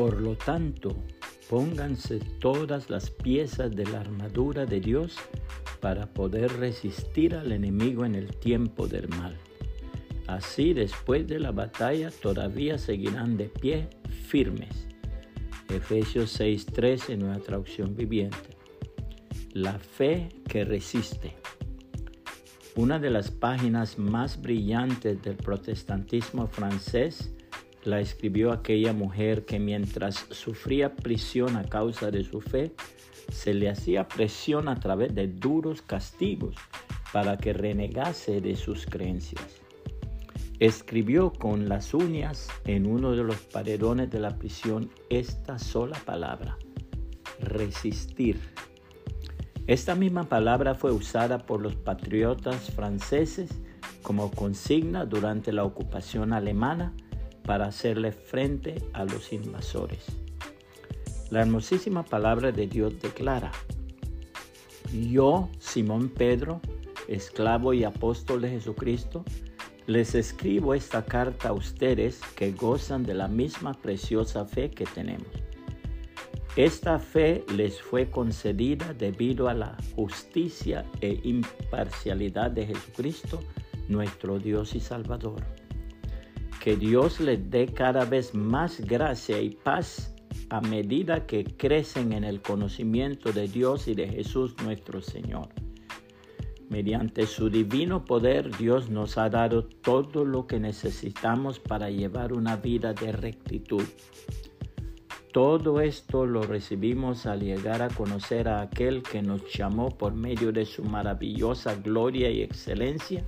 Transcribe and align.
Por 0.00 0.18
lo 0.22 0.34
tanto, 0.34 0.96
pónganse 1.50 2.20
todas 2.40 2.88
las 2.88 3.10
piezas 3.10 3.76
de 3.76 3.84
la 3.84 4.00
armadura 4.00 4.64
de 4.64 4.80
Dios 4.80 5.18
para 5.78 6.06
poder 6.06 6.50
resistir 6.56 7.34
al 7.34 7.52
enemigo 7.52 8.06
en 8.06 8.14
el 8.14 8.34
tiempo 8.34 8.86
del 8.86 9.10
mal. 9.10 9.36
Así 10.26 10.72
después 10.72 11.28
de 11.28 11.38
la 11.38 11.50
batalla 11.50 12.10
todavía 12.10 12.78
seguirán 12.78 13.36
de 13.36 13.50
pie 13.50 13.90
firmes. 14.26 14.88
Efesios 15.68 16.32
6:13, 16.40 17.18
nueva 17.18 17.40
traducción 17.40 17.94
viviente. 17.94 18.56
La 19.52 19.78
fe 19.78 20.30
que 20.48 20.64
resiste. 20.64 21.36
Una 22.74 22.98
de 22.98 23.10
las 23.10 23.30
páginas 23.30 23.98
más 23.98 24.40
brillantes 24.40 25.20
del 25.20 25.36
protestantismo 25.36 26.46
francés 26.46 27.34
la 27.84 28.00
escribió 28.00 28.52
aquella 28.52 28.92
mujer 28.92 29.44
que 29.44 29.58
mientras 29.58 30.26
sufría 30.30 30.96
prisión 30.96 31.56
a 31.56 31.64
causa 31.64 32.10
de 32.10 32.24
su 32.24 32.40
fe, 32.40 32.72
se 33.30 33.54
le 33.54 33.68
hacía 33.68 34.08
presión 34.08 34.68
a 34.68 34.78
través 34.80 35.14
de 35.14 35.28
duros 35.28 35.82
castigos 35.82 36.56
para 37.12 37.36
que 37.38 37.52
renegase 37.52 38.40
de 38.40 38.56
sus 38.56 38.86
creencias. 38.86 39.60
Escribió 40.58 41.32
con 41.32 41.68
las 41.68 41.94
uñas 41.94 42.48
en 42.66 42.86
uno 42.86 43.12
de 43.12 43.24
los 43.24 43.36
paredones 43.36 44.10
de 44.10 44.20
la 44.20 44.36
prisión 44.36 44.90
esta 45.08 45.58
sola 45.58 45.98
palabra, 46.04 46.58
resistir. 47.40 48.38
Esta 49.66 49.94
misma 49.94 50.24
palabra 50.24 50.74
fue 50.74 50.92
usada 50.92 51.46
por 51.46 51.62
los 51.62 51.76
patriotas 51.76 52.70
franceses 52.70 53.50
como 54.02 54.30
consigna 54.30 55.06
durante 55.06 55.52
la 55.52 55.64
ocupación 55.64 56.32
alemana 56.32 56.92
para 57.44 57.66
hacerle 57.66 58.12
frente 58.12 58.82
a 58.92 59.04
los 59.04 59.32
invasores. 59.32 60.04
La 61.30 61.40
hermosísima 61.40 62.04
palabra 62.04 62.52
de 62.52 62.66
Dios 62.66 63.00
declara, 63.00 63.52
yo, 64.92 65.48
Simón 65.58 66.08
Pedro, 66.08 66.60
esclavo 67.06 67.72
y 67.74 67.84
apóstol 67.84 68.40
de 68.40 68.50
Jesucristo, 68.50 69.24
les 69.86 70.14
escribo 70.14 70.74
esta 70.74 71.04
carta 71.04 71.48
a 71.48 71.52
ustedes 71.52 72.20
que 72.36 72.52
gozan 72.52 73.02
de 73.02 73.14
la 73.14 73.28
misma 73.28 73.74
preciosa 73.74 74.44
fe 74.44 74.70
que 74.70 74.84
tenemos. 74.84 75.28
Esta 76.56 76.98
fe 76.98 77.44
les 77.54 77.80
fue 77.80 78.10
concedida 78.10 78.92
debido 78.92 79.48
a 79.48 79.54
la 79.54 79.76
justicia 79.94 80.84
e 81.00 81.20
imparcialidad 81.22 82.50
de 82.50 82.66
Jesucristo, 82.66 83.40
nuestro 83.88 84.38
Dios 84.38 84.74
y 84.74 84.80
Salvador. 84.80 85.42
Que 86.60 86.76
Dios 86.76 87.18
les 87.20 87.50
dé 87.50 87.66
cada 87.66 88.04
vez 88.04 88.34
más 88.34 88.80
gracia 88.80 89.40
y 89.40 89.50
paz 89.50 90.14
a 90.50 90.60
medida 90.60 91.26
que 91.26 91.44
crecen 91.44 92.12
en 92.12 92.22
el 92.22 92.42
conocimiento 92.42 93.32
de 93.32 93.48
Dios 93.48 93.88
y 93.88 93.94
de 93.94 94.08
Jesús 94.08 94.54
nuestro 94.62 95.00
Señor. 95.00 95.48
Mediante 96.68 97.26
su 97.26 97.50
divino 97.50 98.04
poder, 98.04 98.56
Dios 98.56 98.90
nos 98.90 99.18
ha 99.18 99.28
dado 99.28 99.64
todo 99.64 100.24
lo 100.24 100.46
que 100.46 100.60
necesitamos 100.60 101.58
para 101.58 101.90
llevar 101.90 102.32
una 102.32 102.56
vida 102.56 102.92
de 102.92 103.10
rectitud 103.10 103.84
todo 105.32 105.80
esto 105.80 106.26
lo 106.26 106.42
recibimos 106.42 107.24
al 107.24 107.40
llegar 107.40 107.82
a 107.82 107.88
conocer 107.88 108.48
a 108.48 108.62
aquel 108.62 109.02
que 109.04 109.22
nos 109.22 109.42
llamó 109.52 109.90
por 109.90 110.12
medio 110.12 110.50
de 110.50 110.66
su 110.66 110.82
maravillosa 110.82 111.76
gloria 111.76 112.30
y 112.30 112.42
excelencia 112.42 113.24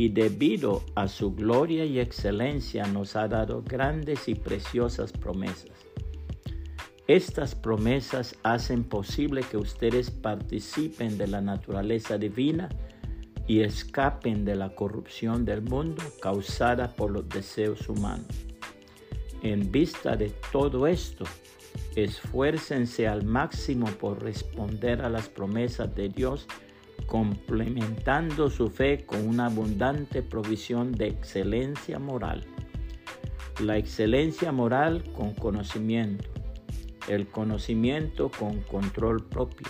y 0.00 0.08
debido 0.08 0.82
a 0.94 1.08
su 1.08 1.34
gloria 1.34 1.84
y 1.84 2.00
excelencia 2.00 2.86
nos 2.86 3.16
ha 3.16 3.28
dado 3.28 3.62
grandes 3.62 4.28
y 4.28 4.34
preciosas 4.34 5.12
promesas. 5.12 5.72
Estas 7.06 7.54
promesas 7.54 8.34
hacen 8.42 8.84
posible 8.84 9.42
que 9.42 9.58
ustedes 9.58 10.10
participen 10.10 11.18
de 11.18 11.26
la 11.26 11.42
naturaleza 11.42 12.16
divina 12.16 12.70
y 13.46 13.60
escapen 13.60 14.46
de 14.46 14.56
la 14.56 14.74
corrupción 14.74 15.44
del 15.44 15.60
mundo 15.60 16.02
causada 16.22 16.96
por 16.96 17.10
los 17.10 17.28
deseos 17.28 17.86
humanos. 17.86 18.46
En 19.42 19.70
vista 19.70 20.16
de 20.16 20.32
todo 20.50 20.86
esto, 20.86 21.26
esfuércense 21.94 23.06
al 23.06 23.26
máximo 23.26 23.84
por 24.00 24.22
responder 24.22 25.02
a 25.02 25.10
las 25.10 25.28
promesas 25.28 25.94
de 25.94 26.08
Dios, 26.08 26.46
complementando 27.10 28.48
su 28.48 28.70
fe 28.70 29.04
con 29.04 29.26
una 29.26 29.46
abundante 29.46 30.22
provisión 30.22 30.92
de 30.92 31.08
excelencia 31.08 31.98
moral. 31.98 32.44
La 33.60 33.76
excelencia 33.78 34.52
moral 34.52 35.02
con 35.12 35.34
conocimiento, 35.34 36.30
el 37.08 37.26
conocimiento 37.26 38.30
con 38.30 38.60
control 38.60 39.26
propio, 39.26 39.66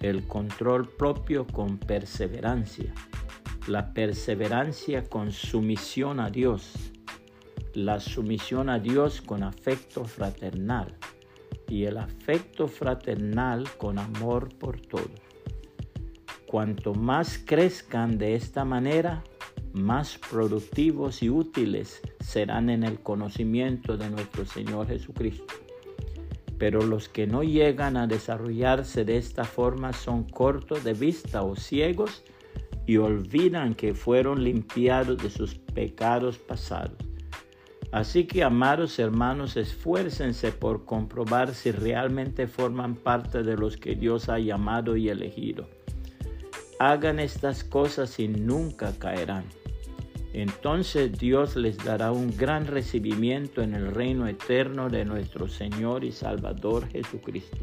el 0.00 0.26
control 0.26 0.88
propio 0.88 1.46
con 1.46 1.76
perseverancia, 1.76 2.94
la 3.66 3.92
perseverancia 3.92 5.04
con 5.04 5.32
sumisión 5.32 6.18
a 6.18 6.30
Dios, 6.30 6.72
la 7.74 8.00
sumisión 8.00 8.70
a 8.70 8.78
Dios 8.78 9.20
con 9.20 9.42
afecto 9.42 10.06
fraternal 10.06 10.96
y 11.68 11.84
el 11.84 11.98
afecto 11.98 12.68
fraternal 12.68 13.68
con 13.76 13.98
amor 13.98 14.48
por 14.56 14.80
todos. 14.80 15.33
Cuanto 16.54 16.94
más 16.94 17.40
crezcan 17.44 18.16
de 18.16 18.36
esta 18.36 18.64
manera, 18.64 19.24
más 19.72 20.18
productivos 20.30 21.20
y 21.20 21.28
útiles 21.28 22.00
serán 22.20 22.70
en 22.70 22.84
el 22.84 23.00
conocimiento 23.00 23.96
de 23.96 24.08
nuestro 24.08 24.46
Señor 24.46 24.86
Jesucristo. 24.86 25.52
Pero 26.56 26.82
los 26.82 27.08
que 27.08 27.26
no 27.26 27.42
llegan 27.42 27.96
a 27.96 28.06
desarrollarse 28.06 29.04
de 29.04 29.16
esta 29.16 29.42
forma 29.42 29.92
son 29.92 30.22
cortos 30.22 30.84
de 30.84 30.92
vista 30.92 31.42
o 31.42 31.56
ciegos 31.56 32.22
y 32.86 32.98
olvidan 32.98 33.74
que 33.74 33.92
fueron 33.92 34.44
limpiados 34.44 35.20
de 35.20 35.30
sus 35.30 35.56
pecados 35.56 36.38
pasados 36.38 36.98
Así 37.94 38.24
que, 38.24 38.42
amados 38.42 38.98
hermanos, 38.98 39.56
esfuércense 39.56 40.50
por 40.50 40.84
comprobar 40.84 41.54
si 41.54 41.70
realmente 41.70 42.48
forman 42.48 42.96
parte 42.96 43.44
de 43.44 43.56
los 43.56 43.76
que 43.76 43.94
Dios 43.94 44.28
ha 44.28 44.40
llamado 44.40 44.96
y 44.96 45.08
elegido. 45.08 45.68
Hagan 46.86 47.18
estas 47.18 47.64
cosas 47.64 48.18
y 48.18 48.28
nunca 48.28 48.92
caerán. 48.98 49.44
Entonces 50.34 51.18
Dios 51.18 51.56
les 51.56 51.82
dará 51.82 52.12
un 52.12 52.36
gran 52.36 52.66
recibimiento 52.66 53.62
en 53.62 53.74
el 53.74 53.94
reino 53.94 54.28
eterno 54.28 54.90
de 54.90 55.06
nuestro 55.06 55.48
Señor 55.48 56.04
y 56.04 56.12
Salvador 56.12 56.86
Jesucristo. 56.88 57.56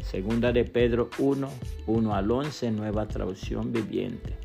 Segunda 0.00 0.52
de 0.52 0.64
Pedro 0.64 1.10
1, 1.18 1.48
1 1.88 2.14
al 2.14 2.30
11, 2.30 2.70
nueva 2.70 3.08
traducción 3.08 3.72
viviente 3.72 4.38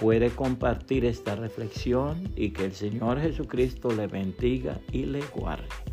puede 0.00 0.30
compartir 0.30 1.04
esta 1.04 1.34
reflexión 1.34 2.32
y 2.36 2.50
que 2.50 2.66
el 2.66 2.72
Señor 2.72 3.20
Jesucristo 3.20 3.90
le 3.90 4.06
bendiga 4.06 4.78
y 4.92 5.06
le 5.06 5.22
guarde. 5.34 5.87